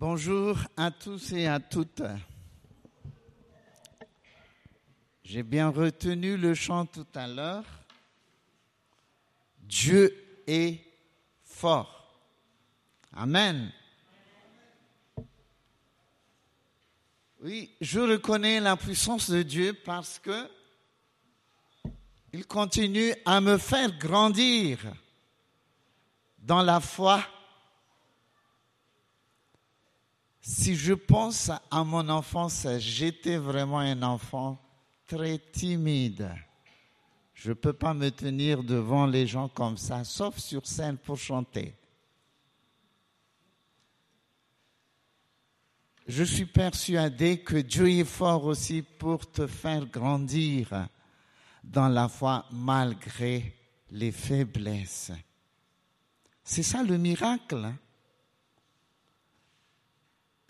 [0.00, 2.00] Bonjour à tous et à toutes.
[5.22, 7.66] J'ai bien retenu le chant tout à l'heure.
[9.58, 10.80] Dieu est
[11.44, 12.18] fort.
[13.12, 13.70] Amen.
[17.42, 20.48] Oui, je reconnais la puissance de Dieu parce que
[22.32, 24.78] il continue à me faire grandir
[26.38, 27.22] dans la foi.
[30.40, 34.58] Si je pense à mon enfance, j'étais vraiment un enfant
[35.06, 36.30] très timide.
[37.34, 41.18] Je ne peux pas me tenir devant les gens comme ça, sauf sur scène pour
[41.18, 41.74] chanter.
[46.06, 50.88] Je suis persuadé que Dieu est fort aussi pour te faire grandir
[51.62, 53.54] dans la foi malgré
[53.90, 55.12] les faiblesses.
[56.42, 57.64] C'est ça le miracle.
[57.64, 57.76] Hein?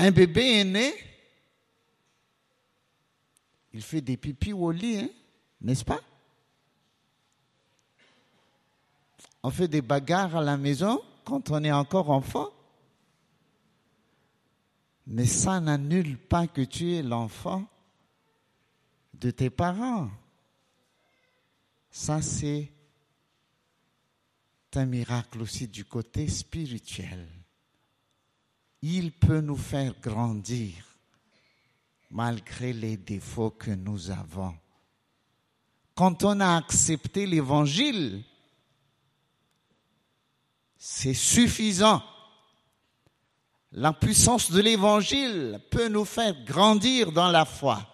[0.02, 0.94] Un bébé est né,
[3.74, 5.10] il fait des pipis au lit, hein,
[5.60, 6.00] n'est-ce pas?
[9.42, 12.48] On fait des bagarres à la maison quand on est encore enfant.
[15.06, 17.68] Mais ça n'annule pas que tu es l'enfant
[19.12, 20.10] de tes parents.
[21.90, 22.72] Ça, c'est
[24.76, 27.39] un miracle aussi du côté spirituel.
[28.82, 30.74] Il peut nous faire grandir
[32.10, 34.54] malgré les défauts que nous avons.
[35.94, 38.22] Quand on a accepté l'évangile,
[40.78, 42.02] c'est suffisant.
[43.72, 47.89] La puissance de l'évangile peut nous faire grandir dans la foi.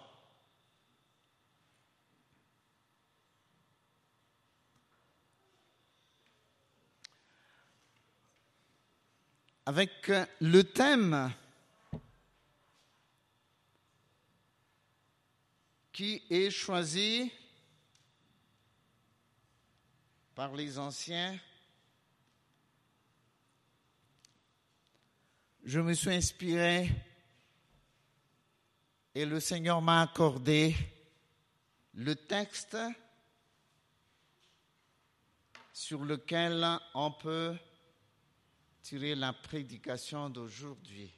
[9.67, 11.29] Avec le thème
[15.91, 17.29] qui est choisi
[20.33, 21.37] par les anciens.
[25.65, 26.89] Je me suis inspiré
[29.13, 30.77] et le Seigneur m'a accordé
[31.93, 32.77] le texte
[35.73, 37.57] sur lequel on peut
[38.95, 41.11] la prédication d'aujourd'hui.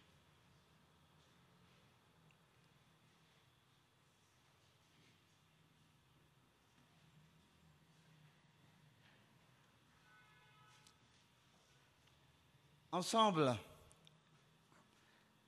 [12.92, 13.56] Ensemble,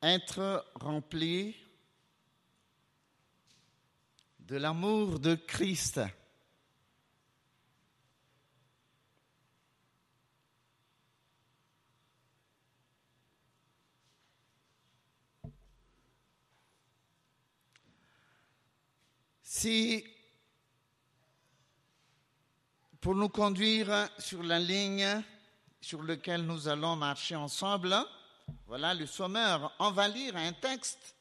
[0.03, 1.55] être rempli
[4.39, 5.99] de l'amour de Christ.
[19.61, 20.03] Si,
[22.99, 25.23] pour nous conduire sur la ligne
[25.79, 27.95] sur laquelle nous allons marcher ensemble,
[28.65, 31.15] voilà le sommeur, on va lire un texte.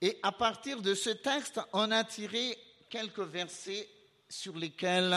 [0.00, 2.58] Et à partir de ce texte, on a tiré
[2.88, 3.88] quelques versets
[4.28, 5.16] sur lesquels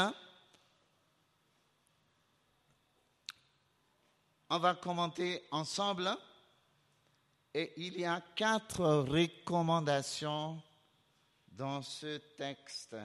[4.51, 6.15] on va commenter ensemble.
[7.55, 10.61] Et il y a quatre recommandations
[11.53, 12.95] dans ce texte.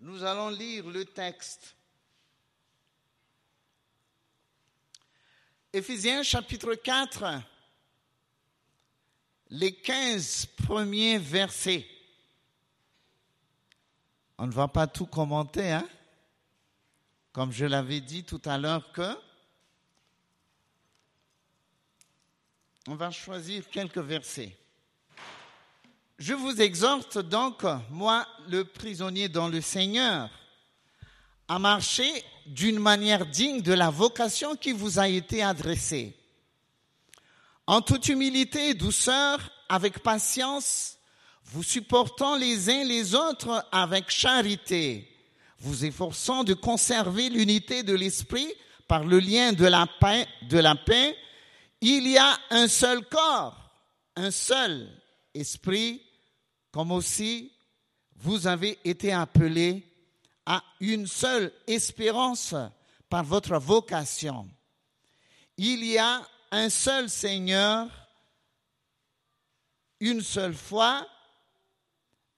[0.00, 1.74] Nous allons lire le texte.
[5.72, 7.42] Éphésiens chapitre 4,
[9.50, 11.86] les 15 premiers versets.
[14.38, 15.88] On ne va pas tout commenter, hein?
[17.32, 19.16] Comme je l'avais dit tout à l'heure que
[22.86, 24.56] on va choisir quelques versets.
[26.18, 30.28] Je vous exhorte donc, moi, le prisonnier dans le Seigneur,
[31.46, 32.10] à marcher
[32.46, 36.16] d'une manière digne de la vocation qui vous a été adressée.
[37.68, 40.98] En toute humilité et douceur, avec patience,
[41.44, 45.08] vous supportant les uns les autres avec charité,
[45.60, 48.52] vous efforçant de conserver l'unité de l'esprit
[48.88, 51.16] par le lien de la paix, de la paix,
[51.80, 53.70] il y a un seul corps,
[54.16, 54.88] un seul
[55.32, 56.02] esprit,
[56.78, 57.50] comme aussi
[58.14, 59.84] vous avez été appelés
[60.46, 62.54] à une seule espérance
[63.08, 64.48] par votre vocation.
[65.56, 67.88] Il y a un seul Seigneur,
[69.98, 71.04] une seule foi,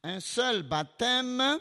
[0.05, 1.59] un seul baptême,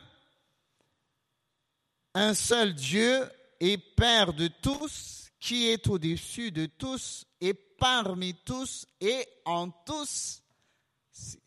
[2.14, 3.30] un seul Dieu
[3.60, 10.42] et Père de tous, qui est au-dessus de tous et parmi tous et en tous,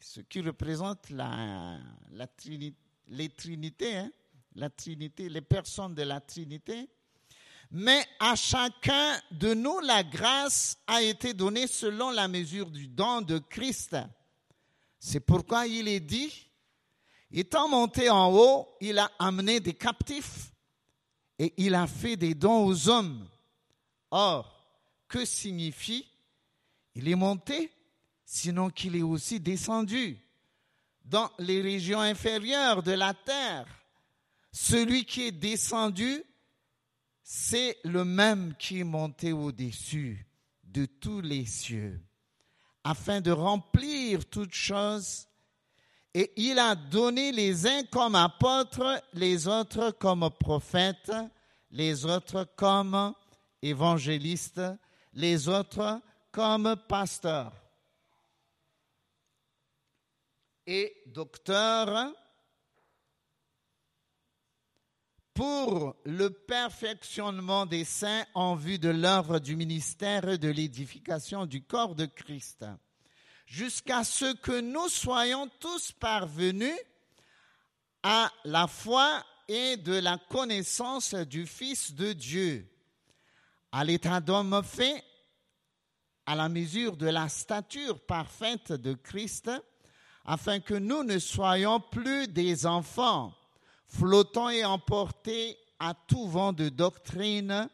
[0.00, 1.10] ce qui représente
[3.08, 4.10] les trinités, hein,
[4.54, 6.88] les personnes de la trinité.
[7.70, 13.22] Mais à chacun de nous, la grâce a été donnée selon la mesure du don
[13.22, 13.96] de Christ.
[14.98, 16.50] C'est pourquoi il est dit,
[17.30, 20.52] étant monté en haut, il a amené des captifs
[21.38, 23.26] et il a fait des dons aux hommes.
[24.10, 24.52] Or,
[25.08, 26.06] que signifie
[26.94, 27.70] il est monté,
[28.34, 30.18] sinon qu'il est aussi descendu
[31.04, 33.66] dans les régions inférieures de la terre.
[34.50, 36.24] Celui qui est descendu,
[37.22, 40.26] c'est le même qui est monté au-dessus
[40.64, 42.00] de tous les cieux,
[42.82, 45.26] afin de remplir toutes choses.
[46.14, 51.12] Et il a donné les uns comme apôtres, les autres comme prophètes,
[51.70, 53.12] les autres comme
[53.60, 54.62] évangélistes,
[55.12, 56.00] les autres
[56.30, 57.61] comme pasteurs
[60.66, 62.12] et docteurs
[65.34, 71.94] pour le perfectionnement des saints en vue de l'œuvre du ministère de l'édification du corps
[71.94, 72.64] de Christ,
[73.46, 76.78] jusqu'à ce que nous soyons tous parvenus
[78.02, 82.68] à la foi et de la connaissance du Fils de Dieu,
[83.70, 85.02] à l'état d'homme fait,
[86.26, 89.50] à la mesure de la stature parfaite de Christ,
[90.24, 93.34] afin que nous ne soyons plus des enfants,
[93.86, 97.68] flottant et emportés à tout vent de doctrine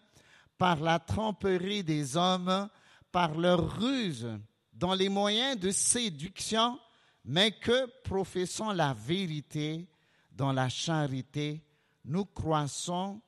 [0.56, 2.68] par la tromperie des hommes,
[3.12, 4.28] par leur ruse,
[4.72, 6.78] dans les moyens de séduction,
[7.24, 9.88] mais que, professant la vérité
[10.32, 11.62] dans la charité,
[12.04, 13.20] nous croissons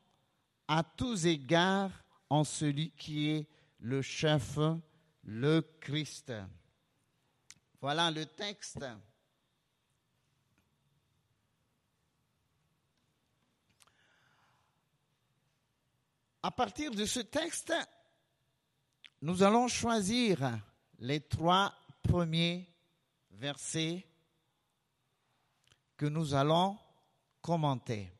[0.66, 1.90] à tous égards
[2.31, 3.49] en celui qui est
[3.81, 4.58] le chef,
[5.25, 6.32] le Christ.
[7.81, 8.84] Voilà le texte.
[16.42, 17.72] À partir de ce texte,
[19.22, 20.58] nous allons choisir
[20.98, 22.66] les trois premiers
[23.32, 24.06] versets
[25.96, 26.78] que nous allons
[27.42, 28.12] commenter.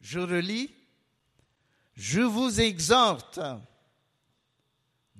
[0.00, 0.74] Je relis.
[1.94, 3.38] Je vous exhorte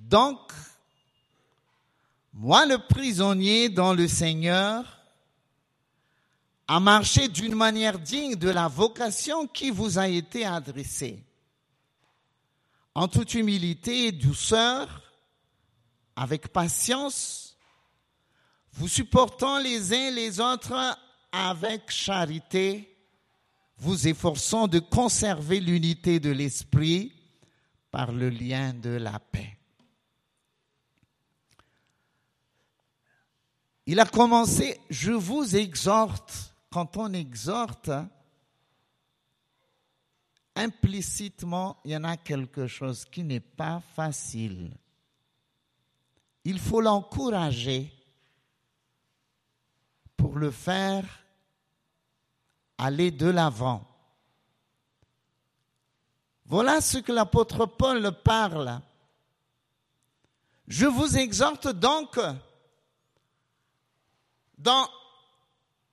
[0.02, 0.52] donc,
[2.32, 5.02] moi le prisonnier dans le Seigneur,
[6.75, 11.23] à marcher d'une manière digne de la vocation qui vous a été adressée,
[12.95, 15.03] en toute humilité et douceur,
[16.17, 17.59] avec patience,
[18.73, 20.99] vous supportant les uns les autres
[21.31, 22.97] avec charité,
[23.77, 27.13] vous efforçant de conserver l'unité de l'esprit
[27.91, 29.59] par le lien de la paix.
[33.85, 37.91] Il a commencé, je vous exhorte quand on exhorte,
[40.57, 44.73] implicitement, il y en a quelque chose qui n'est pas facile.
[46.45, 47.93] Il faut l'encourager
[50.17, 51.05] pour le faire
[52.79, 53.87] aller de l'avant.
[56.47, 58.81] Voilà ce que l'apôtre Paul parle.
[60.67, 62.19] Je vous exhorte donc
[64.56, 64.89] dans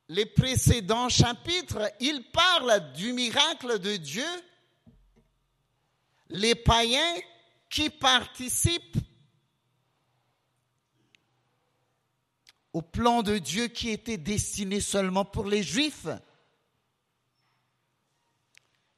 [0.09, 4.25] les précédents chapitres, il parle du miracle de Dieu,
[6.29, 7.15] les païens
[7.69, 8.97] qui participent
[12.73, 16.07] au plan de Dieu qui était destiné seulement pour les Juifs.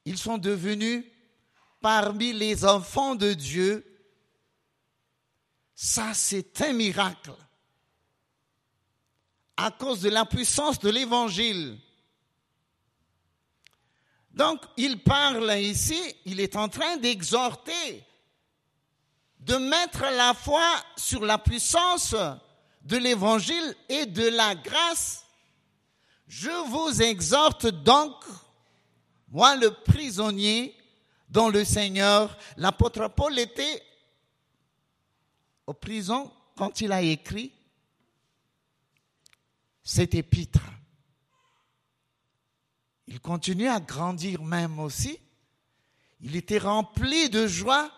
[0.06, 1.06] Ils sont devenus
[1.82, 3.86] parmi les enfants de Dieu.
[5.76, 7.34] Ça, c'est un miracle
[9.64, 11.78] à cause de la puissance de l'évangile.
[14.34, 18.04] Donc, il parle ici, il est en train d'exhorter,
[19.40, 20.66] de mettre la foi
[20.96, 22.16] sur la puissance
[22.82, 25.26] de l'évangile et de la grâce.
[26.28, 28.16] Je vous exhorte donc,
[29.30, 30.76] moi le prisonnier
[31.30, 33.84] dont le Seigneur, l'apôtre Paul était
[35.68, 37.52] au prison quand il a écrit
[39.84, 40.64] cet épître.
[43.08, 45.20] Il continue à grandir même aussi.
[46.22, 47.92] Il était rempli de joie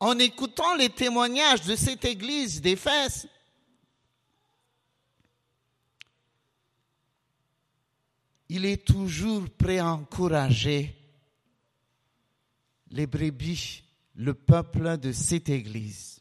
[0.00, 3.28] en écoutant les témoignages de cette église d'Éphèse.
[8.48, 10.98] Il est toujours prêt à encourager
[12.90, 16.17] les brebis, le peuple de cette Église.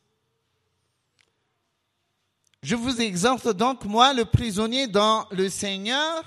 [2.67, 6.21] Je vous exhorte donc, moi, le prisonnier dans le Seigneur,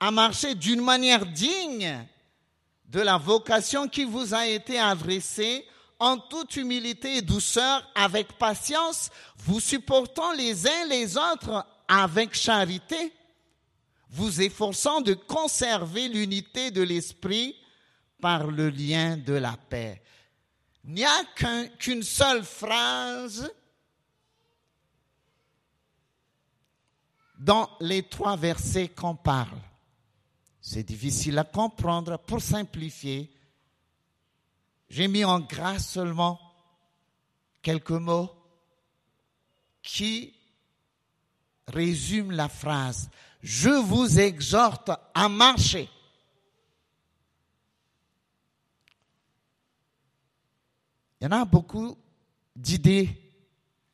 [0.00, 2.04] à marcher d'une manière digne
[2.88, 5.64] de la vocation qui vous a été adressée
[6.00, 13.12] en toute humilité et douceur, avec patience, vous supportant les uns les autres avec charité,
[14.10, 17.54] vous efforçant de conserver l'unité de l'esprit
[18.20, 20.02] par le lien de la paix.
[20.82, 21.22] Il n'y a
[21.78, 23.48] qu'une seule phrase
[27.38, 29.58] dans les trois versets qu'on parle.
[30.60, 32.18] C'est difficile à comprendre.
[32.18, 33.30] Pour simplifier,
[34.88, 36.40] j'ai mis en grâce seulement
[37.62, 38.30] quelques mots
[39.82, 40.34] qui
[41.68, 43.10] résument la phrase.
[43.42, 45.88] Je vous exhorte à marcher.
[51.20, 51.96] Il y en a beaucoup
[52.54, 53.16] d'idées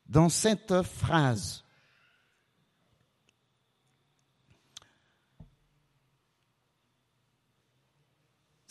[0.05, 1.62] dans cette phrase.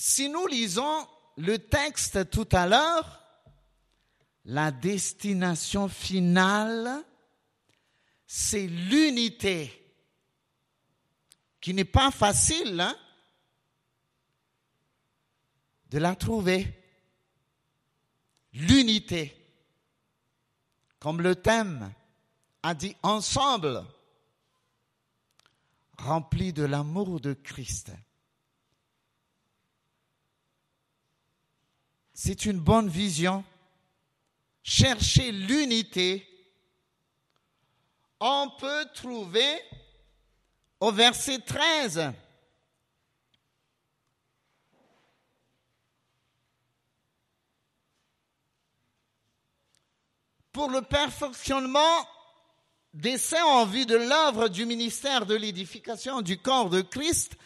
[0.05, 1.07] Si nous lisons
[1.37, 3.23] le texte tout à l'heure,
[4.47, 7.05] la destination finale,
[8.27, 9.71] c'est l'unité,
[11.61, 12.97] qui n'est pas facile hein,
[15.91, 16.67] de la trouver.
[18.55, 19.37] L'unité,
[20.99, 21.95] comme le thème
[22.65, 23.87] a dit ensemble,
[25.97, 27.93] rempli de l'amour de Christ.
[32.15, 33.45] C'est une bonne vision.
[34.63, 36.27] Chercher l'unité,
[38.21, 39.61] on peut trouver
[40.81, 42.13] au verset 13.
[50.53, 52.07] Pour le perfectionnement
[52.93, 57.37] des saints en vue de l'œuvre du ministère de l'édification du corps de Christ,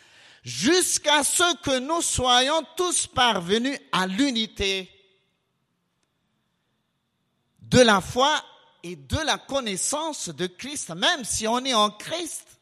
[0.46, 4.88] jusqu'à ce que nous soyons tous parvenus à l'unité
[7.62, 8.40] de la foi
[8.84, 12.60] et de la connaissance de Christ, même si on est en Christ.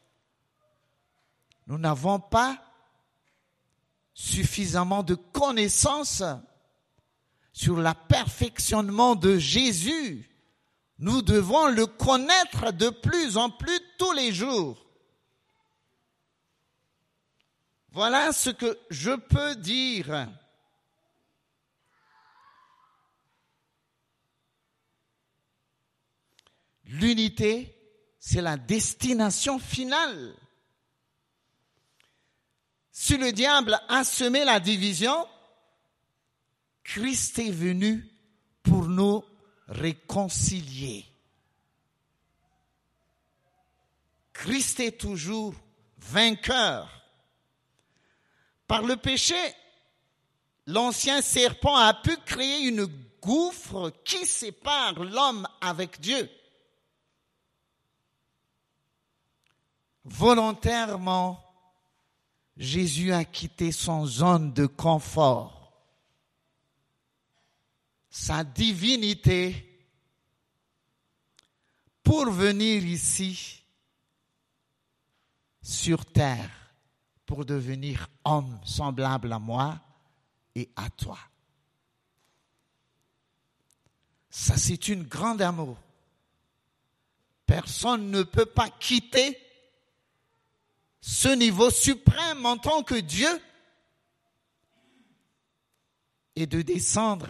[1.67, 2.57] Nous n'avons pas
[4.15, 6.23] suffisamment de connaissances
[7.53, 10.27] sur le perfectionnement de Jésus.
[10.97, 14.84] Nous devons le connaître de plus en plus tous les jours.
[17.95, 20.27] Voilà ce que je peux dire.
[26.83, 27.73] L'unité,
[28.19, 30.35] c'est la destination finale.
[32.91, 35.25] Si le diable a semé la division,
[36.83, 38.11] Christ est venu
[38.61, 39.23] pour nous
[39.69, 41.05] réconcilier.
[44.33, 45.55] Christ est toujours
[45.97, 47.04] vainqueur.
[48.67, 49.35] Par le péché,
[50.65, 52.85] l'ancien serpent a pu créer une
[53.21, 56.29] gouffre qui sépare l'homme avec Dieu.
[60.03, 61.43] Volontairement,
[62.57, 65.73] Jésus a quitté son zone de confort,
[68.09, 69.71] sa divinité,
[72.03, 73.63] pour venir ici
[75.63, 76.64] sur terre
[77.25, 79.79] pour devenir homme semblable à moi
[80.53, 81.17] et à toi.
[84.29, 85.77] Ça, c'est une grande amour.
[87.45, 89.39] Personne ne peut pas quitter
[90.99, 93.29] ce niveau suprême en tant que Dieu
[96.35, 97.29] et de descendre.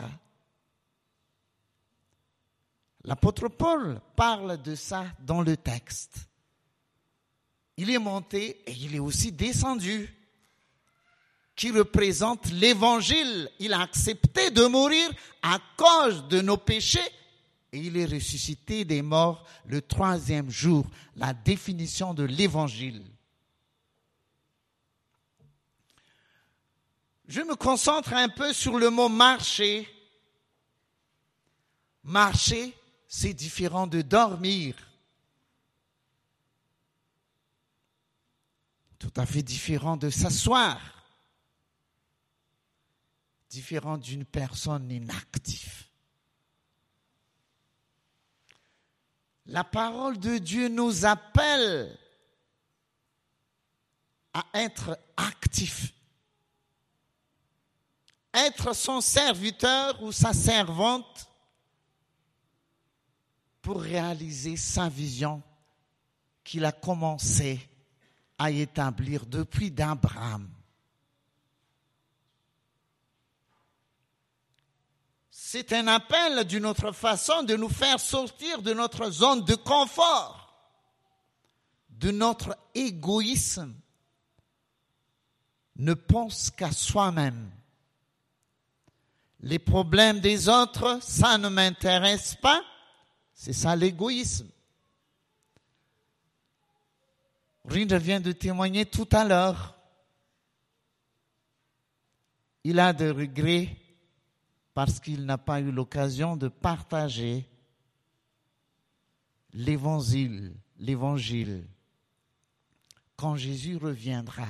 [3.04, 6.28] L'apôtre Paul parle de ça dans le texte
[7.78, 10.14] il est monté et il est aussi descendu,
[11.56, 13.50] qui représente l'évangile.
[13.60, 15.10] Il a accepté de mourir
[15.42, 17.00] à cause de nos péchés
[17.72, 20.86] et il est ressuscité des morts le troisième jour.
[21.16, 23.04] La définition de l'évangile.
[27.28, 29.90] Je me concentre un peu sur le mot marcher.
[32.04, 32.74] Marcher,
[33.08, 34.76] c'est différent de dormir.
[39.06, 40.82] Tout à fait différent de s'asseoir,
[43.52, 45.84] différent d'une personne inactive.
[49.46, 51.96] La parole de Dieu nous appelle
[54.34, 55.94] à être actifs,
[58.34, 61.30] être son serviteur ou sa servante
[63.62, 65.44] pour réaliser sa vision
[66.44, 67.70] qu'il a commencé
[68.38, 70.50] à établir depuis d'Abraham.
[75.30, 80.54] C'est un appel d'une autre façon de nous faire sortir de notre zone de confort,
[81.90, 83.74] de notre égoïsme.
[85.78, 87.52] Ne pense qu'à soi-même.
[89.42, 92.62] Les problèmes des autres, ça ne m'intéresse pas.
[93.34, 94.50] C'est ça l'égoïsme.
[97.68, 99.78] Rinder vient de témoigner tout à l'heure.
[102.64, 103.76] Il a des regrets
[104.74, 107.50] parce qu'il n'a pas eu l'occasion de partager
[109.54, 111.68] l'évangile, l'évangile.
[113.16, 114.48] Quand Jésus reviendra,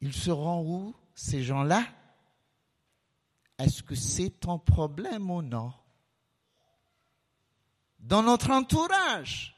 [0.00, 1.86] ils seront où ces gens-là?
[3.58, 5.72] Est-ce que c'est ton problème ou non?
[7.98, 9.53] Dans notre entourage,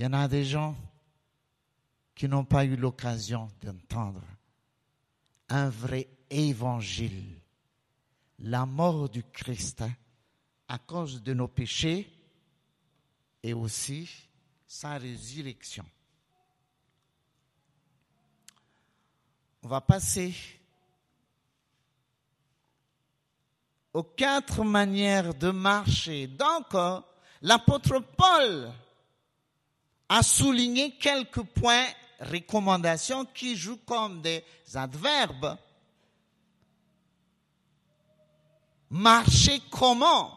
[0.00, 0.74] il y en a des gens
[2.14, 4.22] qui n'ont pas eu l'occasion d'entendre
[5.50, 7.38] un vrai évangile,
[8.38, 9.84] la mort du Christ
[10.68, 12.10] à cause de nos péchés
[13.42, 14.10] et aussi
[14.66, 15.84] sa résurrection.
[19.62, 20.34] On va passer
[23.92, 26.26] aux quatre manières de marcher.
[26.26, 26.74] Donc,
[27.42, 28.72] l'apôtre Paul
[30.10, 31.86] a souligné quelques points
[32.18, 35.56] recommandations qui jouent comme des adverbes.
[38.90, 40.36] Marcher comment?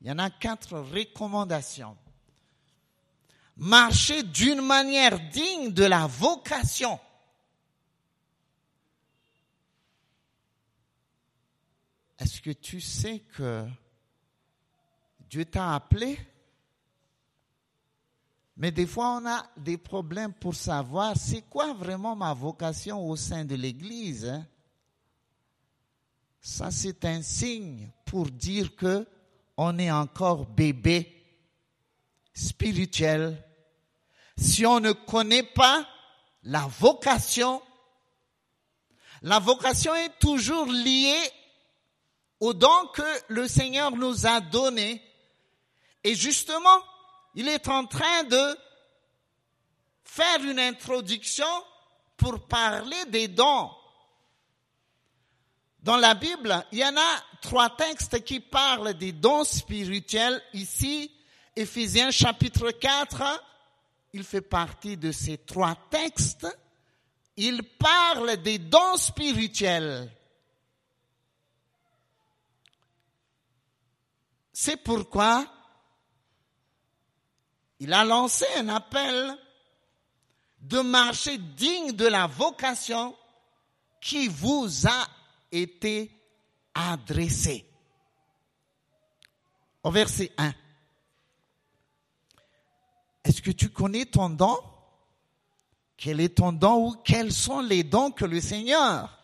[0.00, 1.96] Il y en a quatre recommandations.
[3.56, 7.00] Marcher d'une manière digne de la vocation.
[12.20, 13.66] Est-ce que tu sais que
[15.28, 16.20] Dieu t'a appelé?
[18.58, 23.14] Mais des fois, on a des problèmes pour savoir c'est quoi vraiment ma vocation au
[23.14, 24.24] sein de l'Église.
[24.26, 24.44] Hein.
[26.40, 29.06] Ça, c'est un signe pour dire que
[29.56, 31.24] on est encore bébé
[32.34, 33.40] spirituel.
[34.36, 35.86] Si on ne connaît pas
[36.42, 37.62] la vocation,
[39.22, 41.30] la vocation est toujours liée
[42.40, 45.00] au don que le Seigneur nous a donné.
[46.02, 46.82] Et justement,
[47.38, 48.58] il est en train de
[50.02, 51.46] faire une introduction
[52.16, 53.70] pour parler des dons.
[55.80, 60.42] Dans la Bible, il y en a trois textes qui parlent des dons spirituels.
[60.52, 61.12] Ici,
[61.54, 63.22] Éphésiens chapitre 4,
[64.14, 66.48] il fait partie de ces trois textes.
[67.36, 70.10] Il parle des dons spirituels.
[74.52, 75.46] C'est pourquoi
[77.80, 79.36] il a lancé un appel
[80.60, 83.16] de marcher digne de la vocation
[84.00, 85.06] qui vous a
[85.52, 86.10] été
[86.74, 87.64] adressée.
[89.82, 90.52] Au verset 1.
[93.24, 94.58] Est-ce que tu connais ton don?
[95.96, 99.18] Quel est ton don ou quels sont les dons que le Seigneur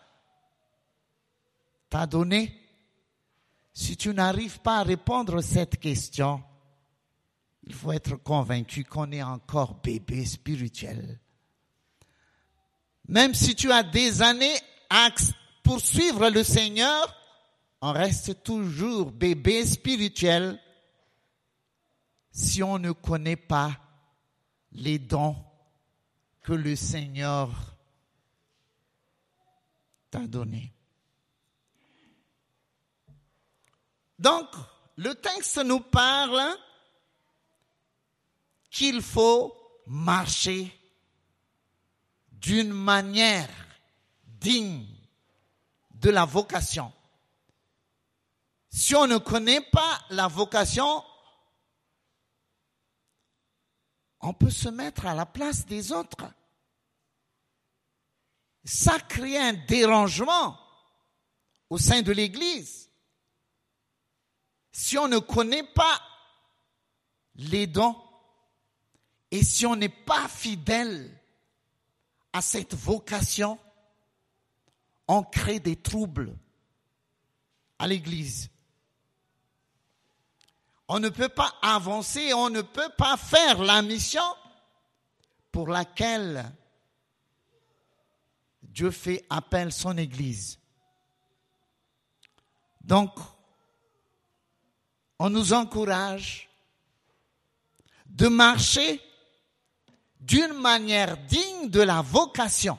[1.88, 2.60] t'a donné
[3.72, 6.42] Si tu n'arrives pas à répondre à cette question,
[7.66, 11.18] il faut être convaincu qu'on est encore bébé spirituel.
[13.08, 14.56] Même si tu as des années
[14.90, 15.08] à
[15.62, 17.14] poursuivre le Seigneur,
[17.80, 20.60] on reste toujours bébé spirituel
[22.30, 23.72] si on ne connaît pas
[24.72, 25.36] les dons
[26.42, 27.50] que le Seigneur
[30.10, 30.72] t'a donnés.
[34.18, 34.48] Donc,
[34.96, 36.56] le texte nous parle
[38.74, 39.56] qu'il faut
[39.86, 40.76] marcher
[42.32, 43.48] d'une manière
[44.26, 44.84] digne
[45.92, 46.92] de la vocation.
[48.70, 51.04] Si on ne connaît pas la vocation,
[54.18, 56.26] on peut se mettre à la place des autres.
[58.64, 60.58] Ça crée un dérangement
[61.70, 62.90] au sein de l'Église.
[64.72, 66.02] Si on ne connaît pas
[67.36, 68.03] les dons
[69.34, 71.10] et si on n'est pas fidèle
[72.32, 73.58] à cette vocation,
[75.08, 76.36] on crée des troubles
[77.80, 78.48] à l'Église.
[80.86, 84.22] On ne peut pas avancer, on ne peut pas faire la mission
[85.50, 86.52] pour laquelle
[88.62, 90.60] Dieu fait appel à son Église.
[92.82, 93.10] Donc,
[95.18, 96.48] on nous encourage
[98.06, 99.00] de marcher
[100.24, 102.78] d'une manière digne de la vocation.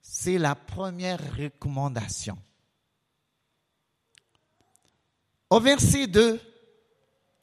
[0.00, 2.36] C'est la première recommandation.
[5.50, 6.40] Au verset 2,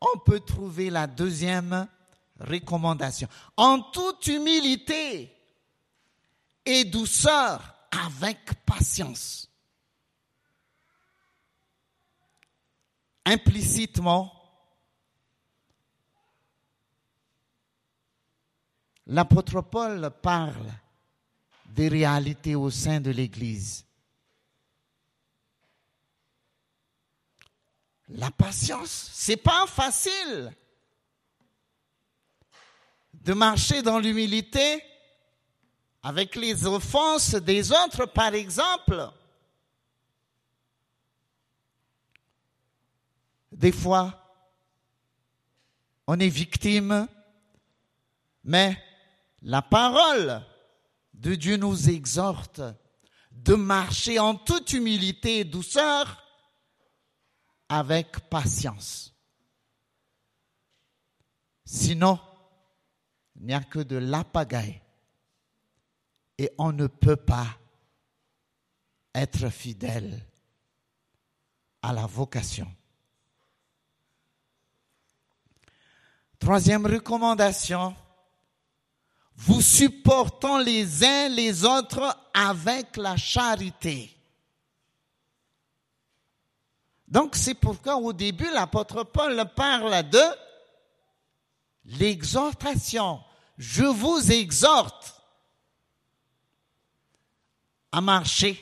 [0.01, 1.87] on peut trouver la deuxième
[2.39, 3.29] recommandation.
[3.55, 5.33] En toute humilité
[6.65, 7.73] et douceur,
[8.05, 9.49] avec patience.
[13.25, 14.42] Implicitement,
[19.07, 20.71] l'apôtre Paul parle
[21.65, 23.85] des réalités au sein de l'Église.
[28.09, 30.53] La patience, c'est pas facile
[33.13, 34.83] de marcher dans l'humilité
[36.03, 39.09] avec les offenses des autres, par exemple.
[43.51, 44.19] Des fois,
[46.05, 47.07] on est victime,
[48.43, 48.77] mais
[49.43, 50.41] la parole
[51.13, 52.61] de Dieu nous exhorte
[53.31, 56.23] de marcher en toute humilité et douceur
[57.67, 59.13] avec patience.
[61.65, 62.19] Sinon,
[63.35, 64.81] il n'y a que de la pagaille
[66.37, 67.47] et on ne peut pas
[69.13, 70.25] être fidèle
[71.81, 72.73] à la vocation.
[76.39, 77.95] Troisième recommandation,
[79.35, 84.15] vous supportons les uns les autres avec la charité.
[87.07, 90.23] Donc c'est pourquoi au début l'apôtre Paul parle de
[91.85, 93.21] l'exhortation.
[93.57, 95.21] Je vous exhorte
[97.91, 98.59] à marcher.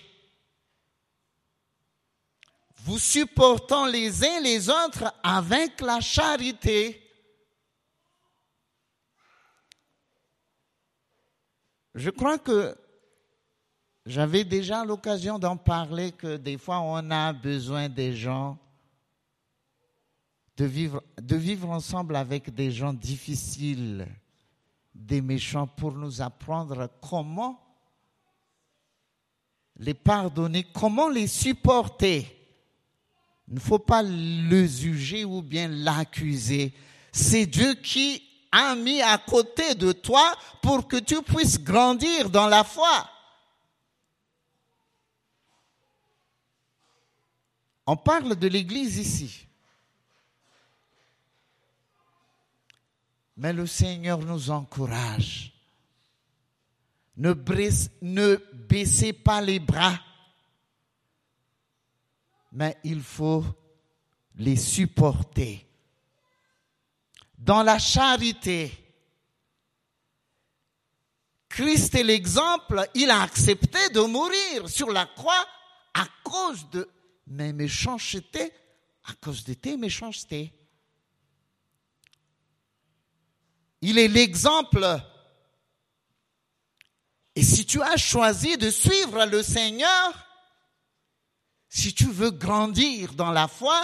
[2.83, 7.00] Vous supportant les uns les autres avec la charité.
[11.93, 12.75] Je crois que
[14.05, 18.57] j'avais déjà l'occasion d'en parler que des fois on a besoin des gens
[20.57, 24.07] de vivre, de vivre ensemble avec des gens difficiles,
[24.95, 27.59] des méchants pour nous apprendre comment
[29.77, 32.25] les pardonner, comment les supporter.
[33.47, 36.73] Il ne faut pas le juger ou bien l'accuser.
[37.11, 42.47] C'est Dieu qui a mis à côté de toi pour que tu puisses grandir dans
[42.47, 43.09] la foi.
[47.85, 49.47] On parle de l'Église ici.
[53.37, 55.53] Mais le Seigneur nous encourage.
[57.17, 57.33] Ne,
[58.01, 59.99] ne baissez pas les bras,
[62.51, 63.43] mais il faut
[64.35, 65.67] les supporter.
[67.41, 68.71] Dans la charité,
[71.49, 75.43] Christ est l'exemple, il a accepté de mourir sur la croix
[75.95, 76.87] à cause de
[77.25, 78.53] mes méchancetés,
[79.05, 80.53] à cause de tes méchancetés.
[83.81, 85.01] Il est l'exemple.
[87.35, 90.27] Et si tu as choisi de suivre le Seigneur,
[91.69, 93.83] si tu veux grandir dans la foi,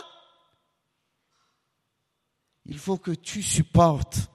[2.67, 4.29] il faut que tu supportes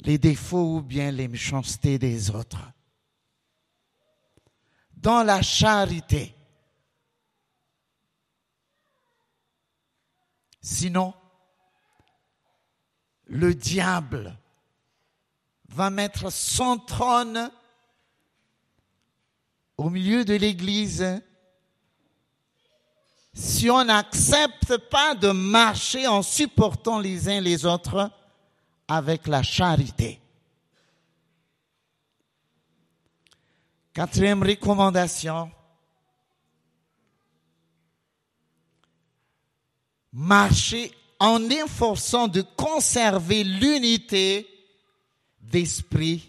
[0.00, 2.72] les défauts ou bien les méchancetés des autres.
[4.96, 6.34] Dans la charité.
[10.60, 11.14] Sinon,
[13.26, 14.36] le diable
[15.68, 17.50] va mettre son trône
[19.76, 21.22] au milieu de l'Église
[23.34, 28.10] si on n'accepte pas de marcher en supportant les uns les autres
[28.88, 30.20] avec la charité.
[33.94, 35.50] Quatrième recommandation,
[40.12, 44.48] marcher en efforçant de conserver l'unité
[45.40, 46.28] d'esprit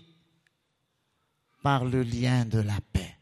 [1.61, 3.15] par le lien de la paix.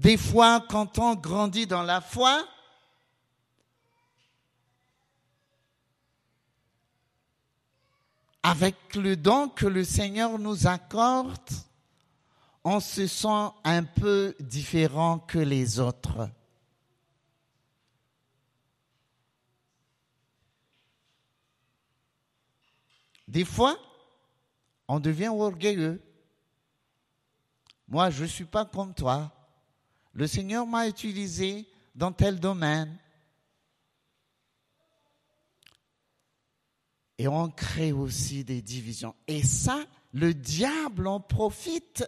[0.00, 2.48] Des fois, quand on grandit dans la foi,
[8.42, 11.50] avec le don que le Seigneur nous accorde,
[12.64, 16.30] on se sent un peu différent que les autres.
[23.28, 23.76] Des fois,
[24.88, 26.02] on devient orgueilleux.
[27.86, 29.30] Moi, je ne suis pas comme toi.
[30.12, 32.98] Le Seigneur m'a utilisé dans tel domaine.
[37.18, 39.14] Et on crée aussi des divisions.
[39.28, 42.04] Et ça, le diable en profite.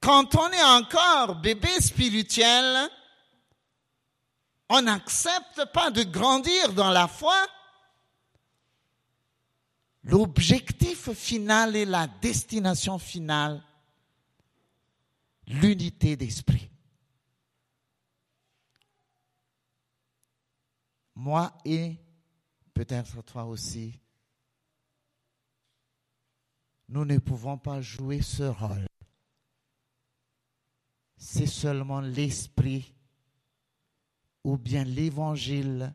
[0.00, 2.88] Quand on est encore bébé spirituel,
[4.68, 7.36] on n'accepte pas de grandir dans la foi.
[10.02, 13.62] L'objectif final et la destination finale,
[15.46, 16.70] l'unité d'esprit.
[21.14, 21.98] Moi et
[22.72, 24.00] peut-être toi aussi,
[26.88, 28.86] nous ne pouvons pas jouer ce rôle.
[31.16, 32.94] C'est seulement l'esprit
[34.42, 35.94] ou bien l'évangile,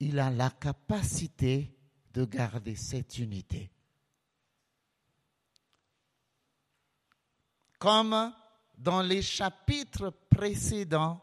[0.00, 1.72] il a la capacité
[2.12, 3.70] de garder cette unité.
[7.78, 8.34] Comme
[8.76, 11.20] dans les chapitres précédents,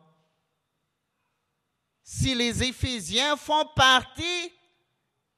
[2.04, 4.52] si les Éphésiens font partie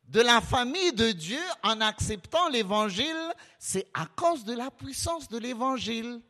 [0.03, 5.37] de la famille de Dieu en acceptant l'évangile, c'est à cause de la puissance de
[5.37, 6.21] l'évangile.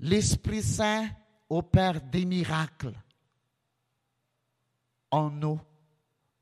[0.00, 1.08] l'Esprit Saint
[1.48, 2.94] opère des miracles
[5.10, 5.60] en nous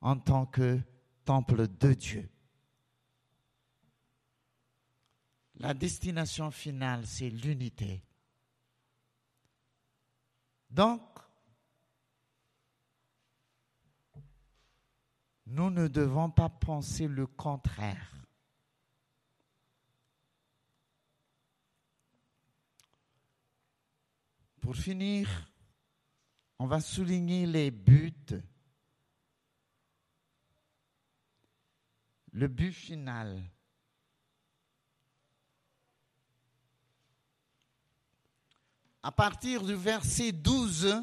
[0.01, 0.81] en tant que
[1.25, 2.31] temple de Dieu.
[5.59, 8.03] La destination finale, c'est l'unité.
[10.69, 11.01] Donc,
[15.47, 18.13] nous ne devons pas penser le contraire.
[24.61, 25.49] Pour finir,
[26.59, 28.13] on va souligner les buts.
[32.37, 33.43] Le but final.
[39.03, 41.03] À partir du verset 12,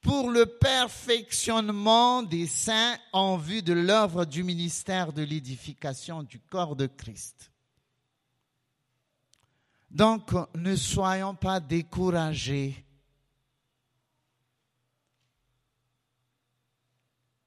[0.00, 6.74] pour le perfectionnement des saints en vue de l'œuvre du ministère de l'édification du corps
[6.74, 7.52] de Christ.
[9.88, 12.84] Donc, ne soyons pas découragés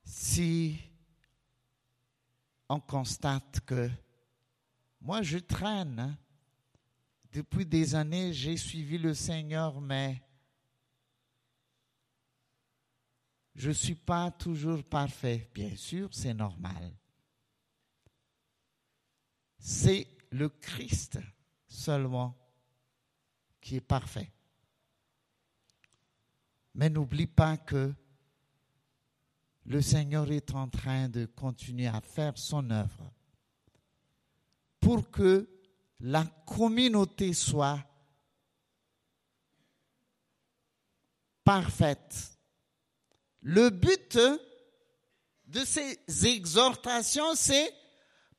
[0.05, 0.79] si
[2.73, 3.89] on constate que
[5.01, 5.99] moi, je traîne.
[5.99, 6.17] Hein.
[7.31, 10.21] Depuis des années, j'ai suivi le Seigneur, mais
[13.55, 15.49] je ne suis pas toujours parfait.
[15.53, 16.95] Bien sûr, c'est normal.
[19.59, 21.19] C'est le Christ
[21.67, 22.37] seulement
[23.59, 24.31] qui est parfait.
[26.75, 27.93] Mais n'oublie pas que
[29.65, 33.11] le Seigneur est en train de continuer à faire son œuvre
[34.79, 35.47] pour que
[36.01, 37.79] la communauté soit
[41.43, 42.37] parfaite.
[43.41, 44.17] Le but
[45.47, 47.73] de ces exhortations, c'est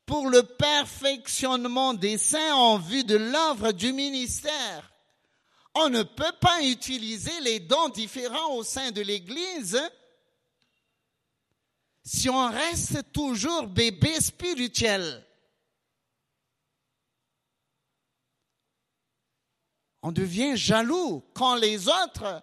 [0.05, 4.93] pour le perfectionnement des saints en vue de l'œuvre du ministère.
[5.75, 9.81] On ne peut pas utiliser les dons différents au sein de l'Église
[12.05, 15.27] si on reste toujours bébé spirituel.
[20.03, 22.43] On devient jaloux quand les autres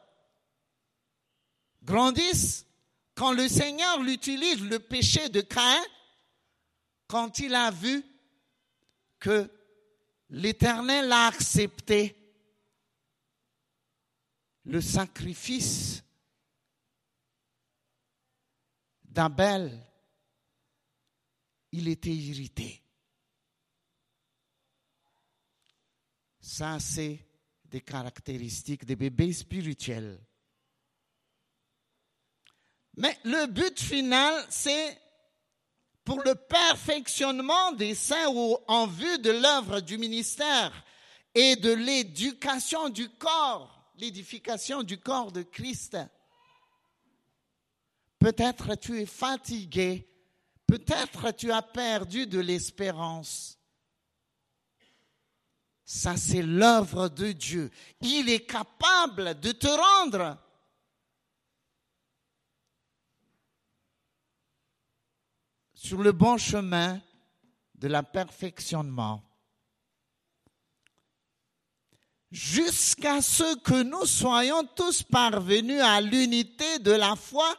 [1.83, 2.65] grandissent,
[3.13, 5.83] quand le Seigneur l'utilise, le péché de Caïn,
[7.07, 8.03] quand il a vu
[9.19, 9.47] que
[10.29, 12.15] l'Éternel a accepté
[14.63, 16.03] le sacrifice
[19.11, 19.77] d'Abel,
[21.73, 22.81] il était irrité.
[26.39, 27.19] Ça, c'est
[27.65, 30.19] des caractéristiques des bébés spirituels.
[32.97, 34.99] Mais le but final, c'est
[36.03, 40.83] pour le perfectionnement des saints ou en vue de l'œuvre du ministère
[41.35, 45.97] et de l'éducation du corps, l'édification du corps de Christ.
[48.21, 50.07] Peut-être tu es fatigué,
[50.67, 53.57] peut-être tu as perdu de l'espérance.
[55.83, 57.71] Ça, c'est l'œuvre de Dieu.
[57.99, 60.37] Il est capable de te rendre
[65.73, 67.01] sur le bon chemin
[67.73, 69.23] de la perfectionnement.
[72.31, 77.53] jusqu'à ce que nous soyons tous parvenus à l'unité de la foi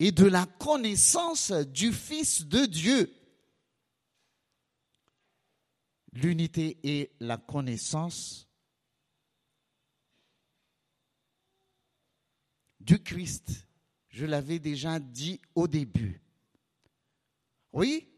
[0.00, 3.14] et de la connaissance du Fils de Dieu.
[6.12, 8.48] L'unité et la connaissance
[12.80, 13.66] du Christ.
[14.08, 16.22] Je l'avais déjà dit au début.
[17.72, 18.08] Oui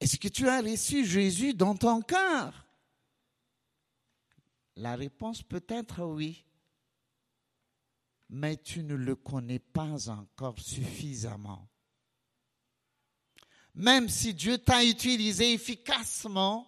[0.00, 2.66] Est-ce que tu as reçu Jésus dans ton cœur?
[4.76, 6.45] La réponse peut être oui.
[8.28, 11.68] Mais tu ne le connais pas encore suffisamment.
[13.74, 16.66] Même si Dieu t'a utilisé efficacement,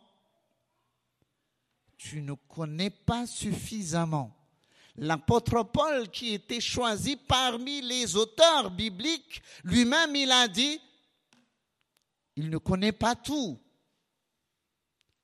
[1.97, 4.39] tu ne connais pas suffisamment
[4.99, 10.81] l'apôtre Paul qui était choisi parmi les auteurs bibliques, lui-même il a dit,
[12.37, 13.61] il ne connaît pas tout.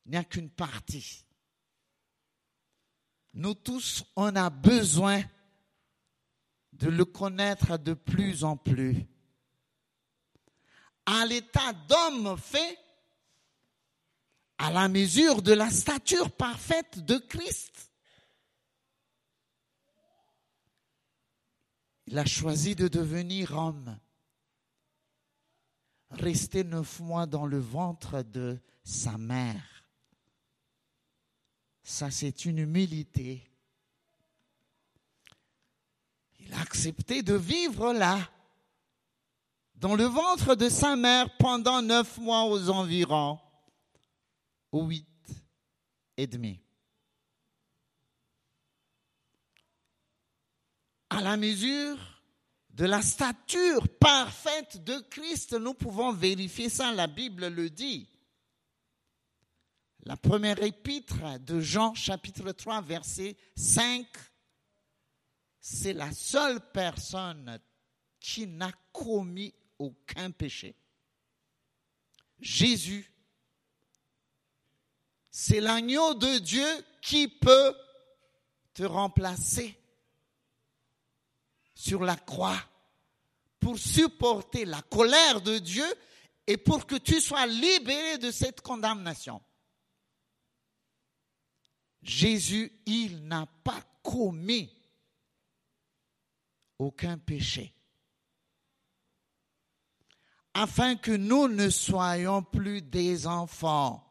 [0.07, 1.25] Il n'y a qu'une partie.
[3.33, 5.23] Nous tous, on a besoin
[6.75, 9.07] de le connaître de plus en plus.
[11.07, 12.79] À l'état d'homme fait,
[14.59, 17.91] à la mesure de la stature parfaite de Christ.
[22.07, 23.99] Il a choisi de devenir homme,
[26.11, 29.85] rester neuf mois dans le ventre de sa mère.
[31.83, 33.43] Ça, c'est une humilité.
[36.45, 38.19] Il a accepté de vivre là,
[39.75, 43.39] dans le ventre de sa mère pendant neuf mois aux environs,
[44.73, 45.07] huit
[46.17, 46.61] et demi.
[51.15, 51.97] à la mesure
[52.71, 55.53] de la stature parfaite de Christ.
[55.53, 58.09] Nous pouvons vérifier ça, la Bible le dit.
[60.05, 64.07] La première épître de Jean chapitre 3 verset 5,
[65.67, 67.59] c'est la seule personne
[68.21, 70.77] qui n'a commis aucun péché.
[72.39, 73.11] Jésus,
[75.31, 76.67] c'est l'agneau de Dieu
[77.01, 77.75] qui peut
[78.75, 79.75] te remplacer
[81.75, 82.63] sur la croix
[83.59, 85.87] pour supporter la colère de Dieu
[86.47, 89.41] et pour que tu sois libéré de cette condamnation.
[92.03, 94.71] Jésus, il n'a pas commis
[96.85, 97.75] aucun péché.
[100.55, 104.07] Afin que nous ne soyons plus des enfants.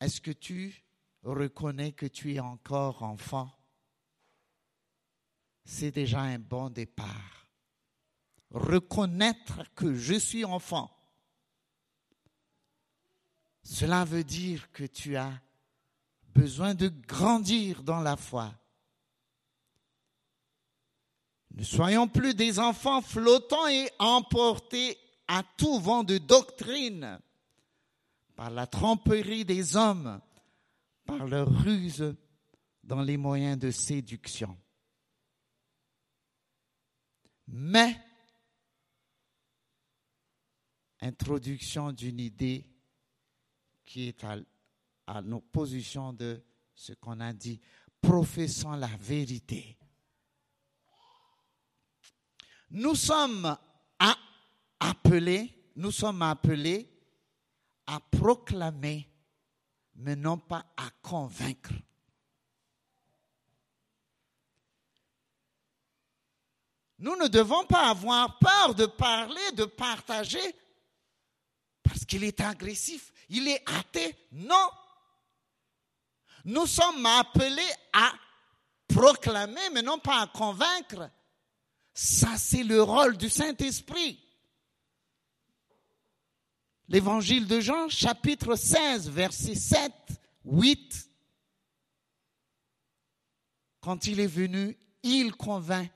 [0.00, 0.84] Est-ce que tu
[1.22, 3.50] reconnais que tu es encore enfant?
[5.64, 7.46] c'est déjà un bon départ.
[8.50, 10.90] Reconnaître que je suis enfant,
[13.62, 15.32] cela veut dire que tu as
[16.34, 18.52] besoin de grandir dans la foi.
[21.54, 24.96] Ne soyons plus des enfants flottants et emportés
[25.28, 27.20] à tout vent de doctrine
[28.34, 30.20] par la tromperie des hommes,
[31.04, 32.16] par leur ruse
[32.82, 34.56] dans les moyens de séduction.
[37.48, 38.00] Mais,
[41.00, 42.66] introduction d'une idée
[43.84, 44.36] qui est à,
[45.06, 46.42] à l'opposition de
[46.74, 47.60] ce qu'on a dit,
[48.00, 49.76] professant la vérité.
[52.72, 53.54] Nous sommes
[54.80, 56.88] appelés, nous sommes appelés
[57.86, 59.06] à proclamer,
[59.96, 61.74] mais non pas à convaincre.
[66.98, 70.54] Nous ne devons pas avoir peur de parler, de partager,
[71.82, 74.16] parce qu'il est agressif, il est athée.
[74.32, 74.70] Non.
[76.46, 78.12] Nous sommes appelés à
[78.88, 81.10] proclamer, mais non pas à convaincre.
[81.94, 84.18] Ça, c'est le rôle du Saint-Esprit.
[86.88, 89.92] L'évangile de Jean, chapitre 16, verset 7,
[90.44, 91.10] 8.
[93.80, 95.90] Quand il est venu, il convainc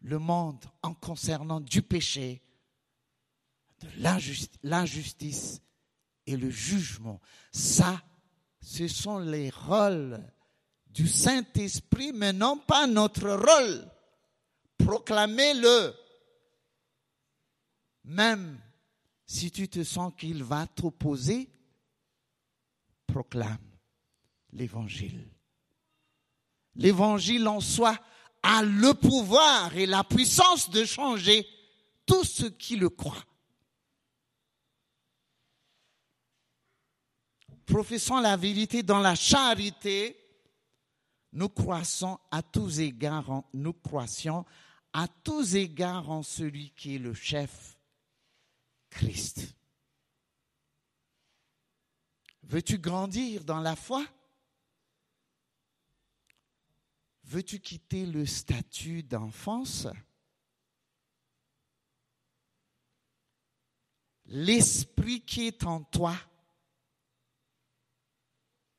[0.00, 2.42] le monde en concernant du péché,
[3.80, 3.88] de
[4.62, 5.60] l'injustice
[6.26, 7.20] et le jugement.
[7.52, 8.02] Ça,
[8.60, 10.22] ce sont les rôles
[10.96, 13.86] du Saint-Esprit, mais non pas notre rôle.
[14.78, 15.94] Proclamez-le.
[18.04, 18.58] Même
[19.26, 21.50] si tu te sens qu'il va t'opposer,
[23.06, 23.58] proclame
[24.52, 25.28] l'évangile.
[26.76, 27.98] L'évangile en soi
[28.42, 31.46] a le pouvoir et la puissance de changer
[32.06, 33.26] tout ce qui le croit.
[37.66, 40.16] professons la vérité dans la charité,
[41.36, 43.44] nous croissons à tous égards,
[43.82, 44.46] croissions
[44.94, 47.78] à tous égards en celui qui est le chef,
[48.88, 49.54] Christ.
[52.42, 54.02] Veux-tu grandir dans la foi?
[57.24, 59.88] Veux-tu quitter le statut d'enfance?
[64.24, 66.16] L'esprit qui est en toi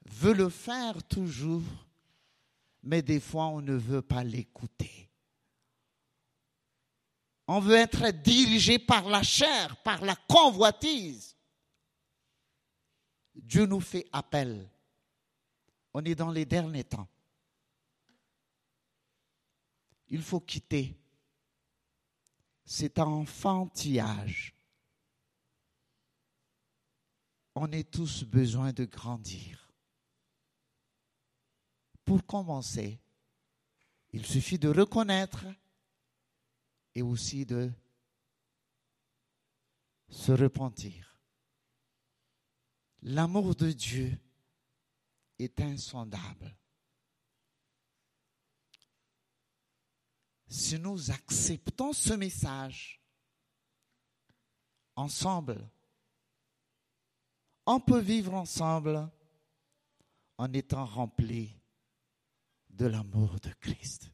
[0.07, 1.86] veut le faire toujours,
[2.87, 5.09] mais des fois on ne veut pas l'écouter.
[7.47, 11.35] On veut être dirigé par la chair, par la convoitise.
[13.35, 14.69] Dieu nous fait appel.
[15.93, 17.07] On est dans les derniers temps.
[20.07, 20.97] Il faut quitter
[22.63, 24.55] cet enfantillage.
[27.53, 29.66] On a tous besoin de grandir.
[32.07, 33.01] Pour commencer,
[34.13, 35.45] il suffit de reconnaître
[36.95, 37.69] et aussi de
[40.07, 41.19] se repentir.
[43.01, 44.17] L'amour de Dieu
[45.37, 46.55] est insondable.
[50.47, 53.01] Si nous acceptons ce message
[54.95, 55.69] ensemble,
[57.65, 59.11] on peut vivre ensemble
[60.37, 61.53] en étant remplis
[62.77, 64.11] de l'amour de Christ.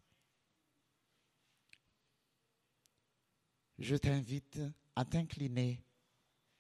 [3.78, 4.62] Je t'invite
[4.96, 5.84] à t'incliner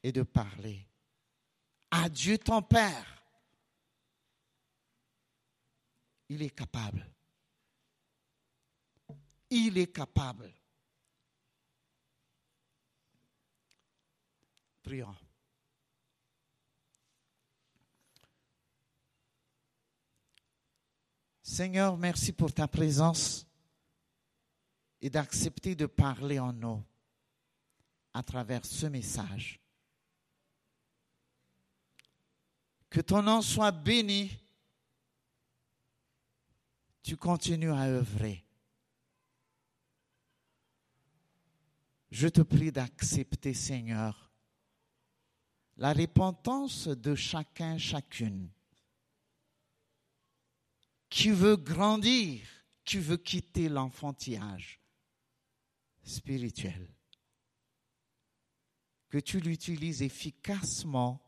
[0.03, 0.85] et de parler
[1.91, 3.23] à Dieu ton Père.
[6.27, 7.07] Il est capable.
[9.49, 10.51] Il est capable.
[14.81, 15.15] Prions.
[21.53, 23.45] Seigneur, merci pour ta présence
[24.99, 26.83] et d'accepter de parler en nous
[28.11, 29.59] à travers ce message.
[32.89, 34.31] Que ton nom soit béni.
[37.03, 38.43] Tu continues à œuvrer.
[42.09, 44.31] Je te prie d'accepter, Seigneur,
[45.77, 48.49] la repentance de chacun, chacune,
[51.13, 52.41] qui veut grandir,
[52.83, 54.81] qui veut quitter l'enfantillage
[56.01, 56.91] spirituel.
[59.09, 61.21] Que tu l'utilises efficacement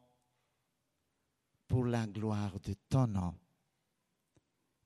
[1.68, 3.40] pour la gloire de ton nom.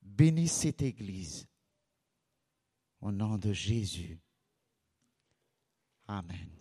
[0.02, 1.48] Bénis cette Église.
[3.00, 4.20] Au nom de Jésus.
[6.08, 6.59] Amen.